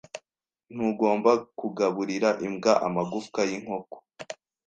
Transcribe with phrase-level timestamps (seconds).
[0.73, 3.95] Ntugomba kugaburira imbwa amagufwa yinkoko.